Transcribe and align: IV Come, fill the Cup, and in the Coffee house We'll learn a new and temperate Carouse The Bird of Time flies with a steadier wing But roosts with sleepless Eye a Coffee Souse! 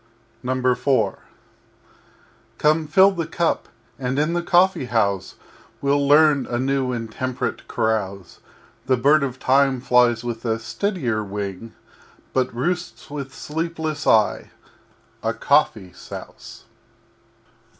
IV 0.43 1.15
Come, 2.57 2.87
fill 2.87 3.11
the 3.11 3.27
Cup, 3.27 3.69
and 3.99 4.17
in 4.17 4.33
the 4.33 4.41
Coffee 4.41 4.85
house 4.85 5.35
We'll 5.79 6.07
learn 6.07 6.47
a 6.47 6.57
new 6.57 6.91
and 6.91 7.11
temperate 7.11 7.67
Carouse 7.67 8.39
The 8.87 8.97
Bird 8.97 9.21
of 9.21 9.37
Time 9.39 9.79
flies 9.79 10.23
with 10.23 10.43
a 10.43 10.57
steadier 10.57 11.23
wing 11.23 11.73
But 12.33 12.51
roosts 12.51 13.11
with 13.11 13.31
sleepless 13.35 14.07
Eye 14.07 14.49
a 15.21 15.35
Coffee 15.35 15.93
Souse! 15.93 16.63